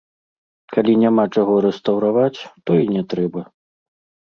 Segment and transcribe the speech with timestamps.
[0.73, 3.41] Калі няма чаго рэстаўраваць, то і не трэба.